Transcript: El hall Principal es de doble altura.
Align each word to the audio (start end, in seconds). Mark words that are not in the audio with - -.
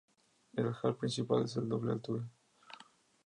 El 0.53 0.71
hall 0.73 0.97
Principal 0.97 1.43
es 1.43 1.53
de 1.53 1.61
doble 1.61 1.91
altura. 1.91 2.23